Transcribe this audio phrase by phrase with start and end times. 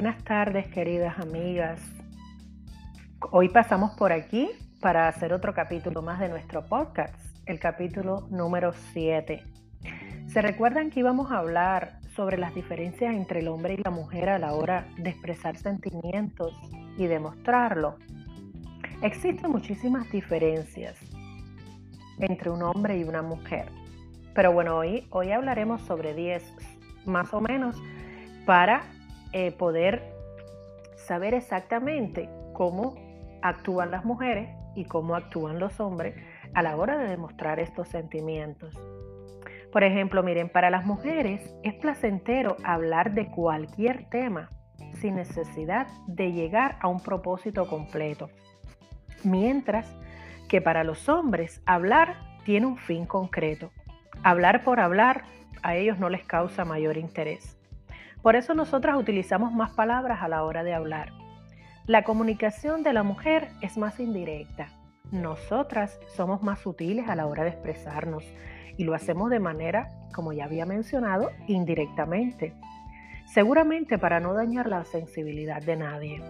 [0.00, 1.78] Buenas tardes, queridas amigas.
[3.32, 4.48] Hoy pasamos por aquí
[4.80, 7.14] para hacer otro capítulo más de nuestro podcast,
[7.44, 9.44] el capítulo número 7.
[10.28, 14.30] ¿Se recuerdan que íbamos a hablar sobre las diferencias entre el hombre y la mujer
[14.30, 16.58] a la hora de expresar sentimientos
[16.96, 17.98] y demostrarlo?
[19.02, 20.96] Existen muchísimas diferencias
[22.20, 23.66] entre un hombre y una mujer.
[24.34, 26.42] Pero bueno, hoy, hoy hablaremos sobre 10
[27.04, 27.76] más o menos
[28.46, 28.82] para
[29.32, 30.14] eh, poder
[30.96, 32.94] saber exactamente cómo
[33.42, 36.14] actúan las mujeres y cómo actúan los hombres
[36.54, 38.74] a la hora de demostrar estos sentimientos.
[39.72, 44.50] Por ejemplo, miren, para las mujeres es placentero hablar de cualquier tema
[44.94, 48.28] sin necesidad de llegar a un propósito completo.
[49.22, 49.96] Mientras
[50.48, 53.70] que para los hombres hablar tiene un fin concreto.
[54.24, 55.22] Hablar por hablar
[55.62, 57.59] a ellos no les causa mayor interés.
[58.22, 61.12] Por eso nosotras utilizamos más palabras a la hora de hablar.
[61.86, 64.68] La comunicación de la mujer es más indirecta.
[65.10, 68.24] Nosotras somos más sutiles a la hora de expresarnos
[68.76, 72.54] y lo hacemos de manera, como ya había mencionado, indirectamente.
[73.26, 76.22] Seguramente para no dañar la sensibilidad de nadie.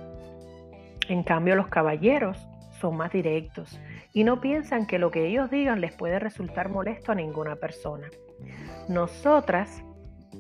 [1.09, 2.49] En cambio, los caballeros
[2.81, 3.81] son más directos
[4.13, 8.09] y no piensan que lo que ellos digan les puede resultar molesto a ninguna persona.
[8.89, 9.83] Nosotras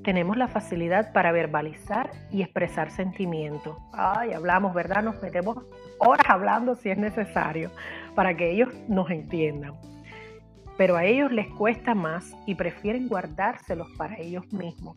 [0.02, 3.76] tenemos la facilidad para verbalizar y expresar sentimientos.
[3.92, 5.02] Ay, hablamos, ¿verdad?
[5.02, 5.58] Nos metemos
[5.98, 7.70] horas hablando si es necesario
[8.14, 9.74] para que ellos nos entiendan.
[10.78, 14.96] Pero a ellos les cuesta más y prefieren guardárselos para ellos mismos.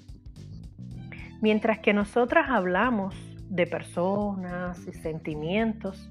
[1.42, 3.14] Mientras que nosotras hablamos
[3.50, 6.10] de personas y sentimientos,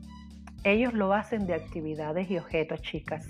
[0.65, 3.27] ellos lo hacen de actividades y objetos, chicas.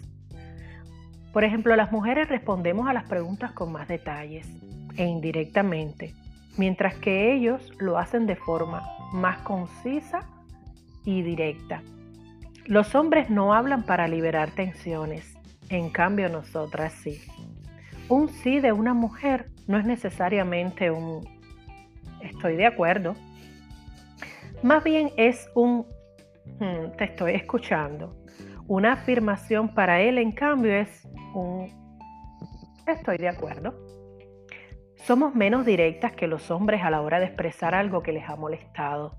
[1.33, 4.47] Por ejemplo, las mujeres respondemos a las preguntas con más detalles
[4.97, 6.15] e indirectamente,
[6.57, 10.21] mientras que ellos lo hacen de forma más concisa
[11.05, 11.83] y directa.
[12.67, 15.37] Los hombres no hablan para liberar tensiones,
[15.69, 17.21] en cambio nosotras sí.
[18.09, 21.27] Un sí de una mujer no es necesariamente un
[22.21, 23.17] estoy de acuerdo,
[24.63, 25.87] más bien es un
[26.61, 28.17] hmm, te estoy escuchando.
[28.69, 31.67] Una afirmación para él, en cambio, es un
[32.87, 33.75] estoy de acuerdo.
[35.05, 38.37] Somos menos directas que los hombres a la hora de expresar algo que les ha
[38.37, 39.17] molestado.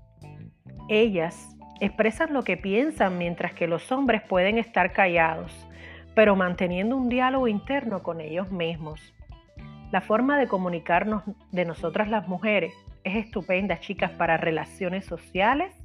[0.88, 5.52] Ellas expresan lo que piensan mientras que los hombres pueden estar callados,
[6.14, 9.12] pero manteniendo un diálogo interno con ellos mismos.
[9.92, 12.72] La forma de comunicarnos de nosotras las mujeres
[13.04, 15.76] es estupenda, chicas, para relaciones sociales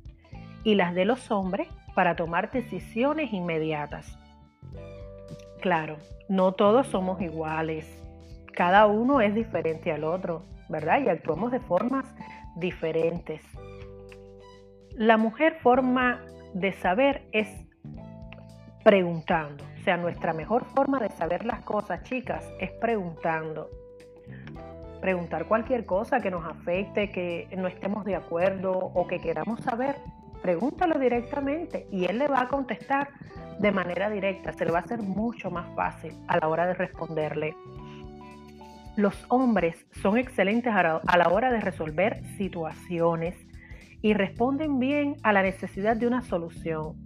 [0.64, 4.18] y las de los hombres para tomar decisiones inmediatas.
[5.60, 5.98] Claro,
[6.30, 7.99] no todos somos iguales
[8.60, 11.00] cada uno es diferente al otro, ¿verdad?
[11.00, 12.14] Y actuamos de formas
[12.58, 13.42] diferentes.
[14.96, 17.48] La mujer forma de saber es
[18.84, 19.64] preguntando.
[19.80, 23.70] O sea, nuestra mejor forma de saber las cosas, chicas, es preguntando.
[25.00, 29.96] Preguntar cualquier cosa que nos afecte, que no estemos de acuerdo o que queramos saber,
[30.42, 33.08] pregúntalo directamente y él le va a contestar
[33.58, 34.52] de manera directa.
[34.52, 37.56] Se le va a hacer mucho más fácil a la hora de responderle.
[39.00, 43.34] Los hombres son excelentes a la hora de resolver situaciones
[44.02, 46.98] y responden bien a la necesidad de una solución.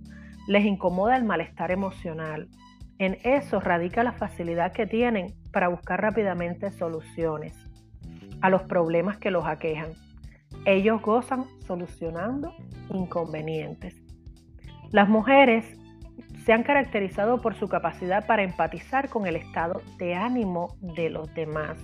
[0.47, 2.49] Les incomoda el malestar emocional.
[2.97, 7.55] En eso radica la facilidad que tienen para buscar rápidamente soluciones
[8.41, 9.91] a los problemas que los aquejan.
[10.65, 12.55] Ellos gozan solucionando
[12.89, 14.01] inconvenientes.
[14.89, 15.77] Las mujeres
[16.45, 21.33] se han caracterizado por su capacidad para empatizar con el estado de ánimo de los
[21.33, 21.77] demás.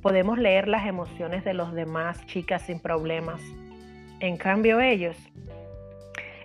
[0.00, 3.40] Podemos leer las emociones de los demás, chicas, sin problemas.
[4.20, 5.16] En cambio, ellos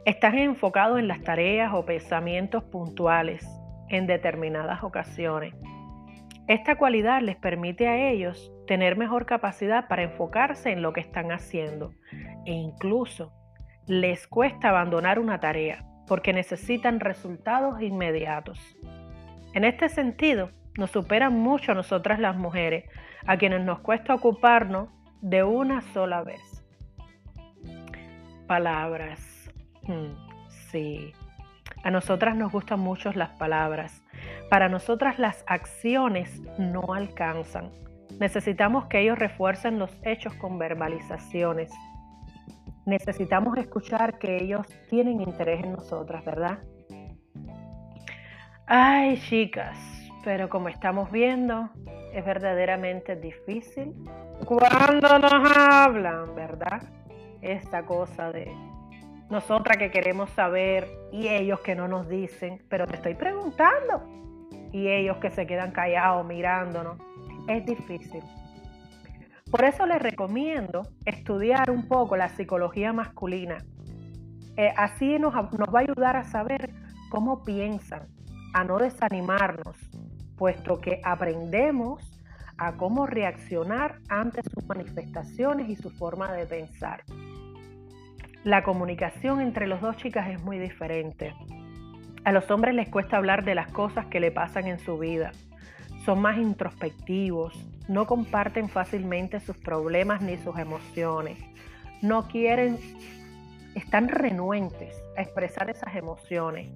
[0.04, 3.48] están enfocados en las tareas o pensamientos puntuales
[3.88, 5.54] en determinadas ocasiones.
[6.48, 11.32] Esta cualidad les permite a ellos tener mejor capacidad para enfocarse en lo que están
[11.32, 11.94] haciendo
[12.46, 13.32] e incluso
[13.88, 18.60] les cuesta abandonar una tarea porque necesitan resultados inmediatos.
[19.54, 22.86] En este sentido, nos superan mucho a nosotras las mujeres,
[23.26, 24.90] a quienes nos cuesta ocuparnos
[25.22, 26.42] de una sola vez.
[28.48, 29.52] Palabras.
[29.84, 30.14] Hmm,
[30.50, 31.14] sí.
[31.84, 34.04] A nosotras nos gustan mucho las palabras.
[34.50, 37.72] Para nosotras las acciones no alcanzan.
[38.20, 41.72] Necesitamos que ellos refuercen los hechos con verbalizaciones
[42.86, 46.60] necesitamos escuchar que ellos tienen interés en nosotras, ¿verdad?
[48.66, 49.78] Ay, chicas,
[50.24, 51.70] pero como estamos viendo,
[52.14, 53.94] es verdaderamente difícil
[54.46, 56.82] cuando nos hablan, ¿verdad?
[57.42, 58.52] esta cosa de
[59.30, 64.04] nosotras que queremos saber y ellos que no nos dicen, pero te estoy preguntando.
[64.72, 66.98] Y ellos que se quedan callados mirándonos.
[67.48, 68.24] Es difícil.
[69.52, 73.58] Por eso les recomiendo estudiar un poco la psicología masculina.
[74.56, 76.72] Eh, así nos, nos va a ayudar a saber
[77.10, 78.08] cómo piensan,
[78.54, 79.76] a no desanimarnos,
[80.38, 82.02] puesto que aprendemos
[82.58, 87.04] a cómo reaccionar ante sus manifestaciones y su forma de pensar.
[88.46, 91.34] La comunicación entre los dos chicas es muy diferente.
[92.24, 95.32] A los hombres les cuesta hablar de las cosas que le pasan en su vida.
[96.06, 97.54] Son más introspectivos,
[97.88, 101.38] no comparten fácilmente sus problemas ni sus emociones.
[102.02, 102.80] No quieren,
[103.76, 106.72] están renuentes a expresar esas emociones.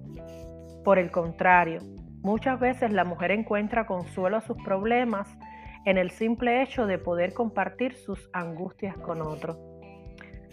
[0.84, 1.80] Por el contrario,
[2.20, 5.28] muchas veces la mujer encuentra consuelo a sus problemas
[5.84, 9.58] en el simple hecho de poder compartir sus angustias con otro,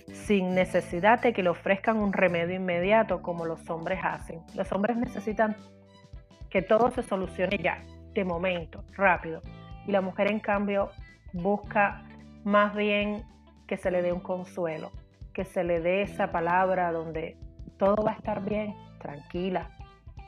[0.07, 4.41] sin necesidad de que le ofrezcan un remedio inmediato como los hombres hacen.
[4.55, 5.55] Los hombres necesitan
[6.49, 9.41] que todo se solucione ya, de momento, rápido.
[9.87, 10.89] Y la mujer en cambio
[11.33, 12.03] busca
[12.43, 13.23] más bien
[13.67, 14.91] que se le dé un consuelo,
[15.33, 17.37] que se le dé esa palabra donde
[17.77, 19.69] todo va a estar bien, tranquila,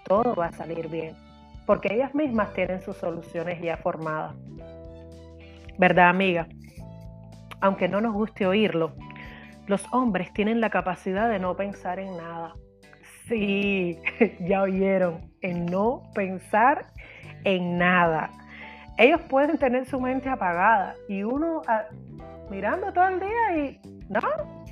[0.04, 1.16] todo va a salir bien,
[1.66, 4.36] porque ellas mismas tienen sus soluciones ya formadas.
[5.78, 6.48] ¿Verdad, amiga?
[7.62, 8.94] Aunque no nos guste oírlo,
[9.68, 12.54] los hombres tienen la capacidad de no pensar en nada.
[13.28, 14.00] Sí,
[14.40, 16.88] ya oyeron, en no pensar
[17.46, 18.32] en nada.
[18.98, 21.84] Ellos pueden tener su mente apagada y uno ah,
[22.50, 24.66] mirando todo el día y no.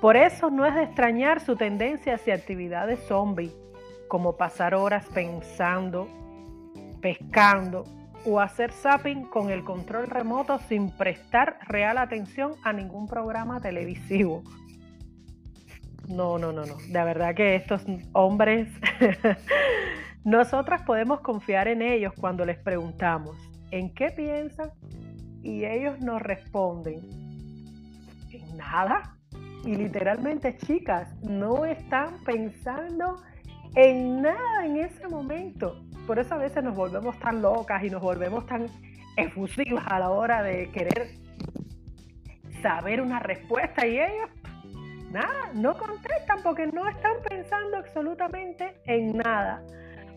[0.00, 3.50] Por eso no es de extrañar su tendencia hacia actividades zombie,
[4.08, 6.08] como pasar horas pensando,
[7.00, 7.84] pescando,
[8.26, 14.42] o hacer zapping con el control remoto sin prestar real atención a ningún programa televisivo.
[16.08, 16.76] No, no, no, no.
[16.88, 18.68] De verdad que estos hombres,
[20.26, 23.36] nosotras podemos confiar en ellos cuando les preguntamos,
[23.70, 24.72] ¿en qué piensan?
[25.44, 26.96] Y ellos nos responden,
[28.32, 29.16] en nada.
[29.64, 33.22] Y literalmente, chicas, no están pensando
[33.76, 35.80] en nada en ese momento.
[36.08, 38.66] Por eso a veces nos volvemos tan locas y nos volvemos tan
[39.16, 41.06] efusivas a la hora de querer
[42.62, 44.30] saber una respuesta y ellos
[45.12, 49.62] nada, no contestan porque no están pensando absolutamente en nada.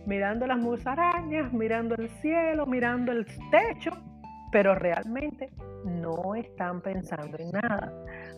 [0.05, 3.91] Mirando las musarañas, mirando el cielo, mirando el techo,
[4.51, 5.49] pero realmente
[5.85, 7.93] no están pensando en nada.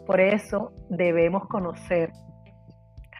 [0.05, 2.11] Por eso debemos conocer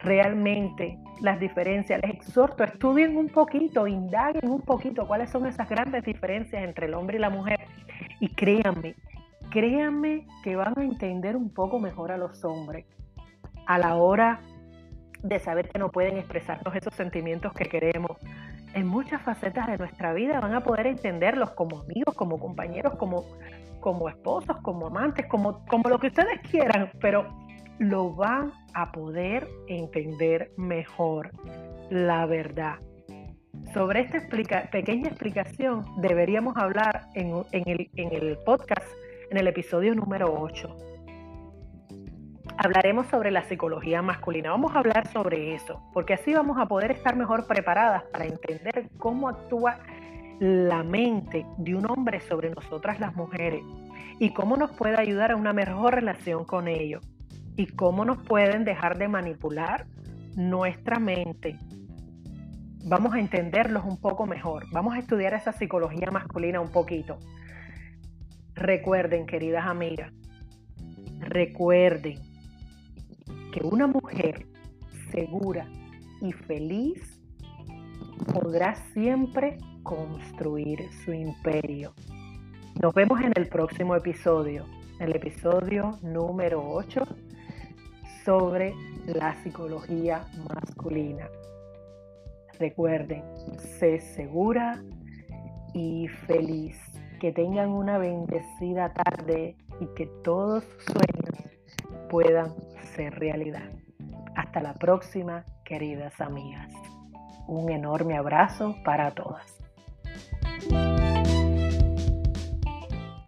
[0.02, 2.00] realmente las diferencias.
[2.02, 6.94] Les exhorto, estudien un poquito, indaguen un poquito cuáles son esas grandes diferencias entre el
[6.94, 7.60] hombre y la mujer.
[8.20, 8.96] Y créanme,
[9.50, 12.86] créanme que van a entender un poco mejor a los hombres
[13.66, 14.40] a la hora
[15.22, 18.16] de saber que no pueden expresarnos esos sentimientos que queremos.
[18.74, 23.24] En muchas facetas de nuestra vida van a poder entenderlos como amigos, como compañeros, como,
[23.80, 27.26] como esposos, como amantes, como, como lo que ustedes quieran, pero
[27.78, 31.30] lo van a poder entender mejor
[31.90, 32.76] la verdad.
[33.74, 34.20] Sobre esta
[34.70, 38.86] pequeña explicación deberíamos hablar en, el, en el podcast,
[39.30, 40.91] en el episodio número 8.
[42.64, 44.52] Hablaremos sobre la psicología masculina.
[44.52, 48.88] Vamos a hablar sobre eso, porque así vamos a poder estar mejor preparadas para entender
[48.98, 49.80] cómo actúa
[50.38, 53.64] la mente de un hombre sobre nosotras las mujeres
[54.20, 57.04] y cómo nos puede ayudar a una mejor relación con ellos
[57.56, 59.86] y cómo nos pueden dejar de manipular
[60.36, 61.58] nuestra mente.
[62.84, 64.66] Vamos a entenderlos un poco mejor.
[64.70, 67.18] Vamos a estudiar esa psicología masculina un poquito.
[68.54, 70.12] Recuerden, queridas amigas,
[71.18, 72.31] recuerden
[73.52, 74.46] que una mujer
[75.10, 75.68] segura
[76.22, 77.20] y feliz
[78.32, 81.92] podrá siempre construir su imperio.
[82.80, 84.64] Nos vemos en el próximo episodio,
[84.98, 87.02] el episodio número 8
[88.24, 88.74] sobre
[89.06, 91.28] la psicología masculina.
[92.58, 93.22] Recuerden,
[93.78, 94.82] sé segura
[95.74, 96.76] y feliz.
[97.20, 101.22] Que tengan una bendecida tarde y que todos sus sueños
[102.10, 102.52] puedan
[102.94, 103.70] ser realidad.
[104.36, 106.72] Hasta la próxima, queridas amigas.
[107.46, 109.61] Un enorme abrazo para todas.